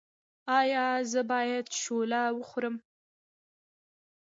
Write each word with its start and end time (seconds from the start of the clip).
ایا 0.59 0.85
زه 1.11 1.21
باید 1.31 1.67
شوله 1.81 2.21
وخورم؟ 2.37 2.75